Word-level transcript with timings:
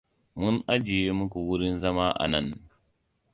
Mun 0.39 0.55
ajiye 0.73 1.11
muku 1.19 1.37
wurin 1.47 1.75
zama 1.83 2.05
a 2.23 2.25
nan. 2.31 2.47